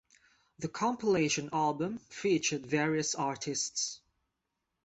The 0.57 0.67
compilation 0.67 1.51
album 1.53 1.99
featured 2.09 2.65
various 2.65 3.13
artists. 3.13 4.01